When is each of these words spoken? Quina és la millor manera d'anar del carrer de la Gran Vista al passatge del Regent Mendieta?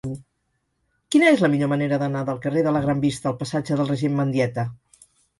Quina 1.15 1.27
és 1.33 1.41
la 1.45 1.49
millor 1.55 1.67
manera 1.73 1.99
d'anar 2.03 2.23
del 2.29 2.39
carrer 2.45 2.63
de 2.67 2.73
la 2.77 2.81
Gran 2.85 3.03
Vista 3.03 3.29
al 3.33 3.35
passatge 3.43 3.77
del 3.81 3.91
Regent 3.91 4.15
Mendieta? 4.21 4.65